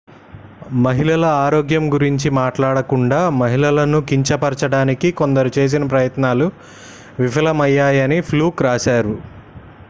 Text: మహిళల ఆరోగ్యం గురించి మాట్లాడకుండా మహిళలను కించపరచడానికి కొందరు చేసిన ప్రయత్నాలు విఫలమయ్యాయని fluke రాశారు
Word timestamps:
మహిళల 0.77 1.25
ఆరోగ్యం 1.41 1.93
గురించి 1.93 2.29
మాట్లాడకుండా 2.37 3.19
మహిళలను 3.35 3.99
కించపరచడానికి 4.09 5.11
కొందరు 5.21 5.51
చేసిన 5.59 5.85
ప్రయత్నాలు 5.87 6.47
విఫలమయ్యాయని 7.21 8.19
fluke 8.29 8.65
రాశారు 8.69 9.15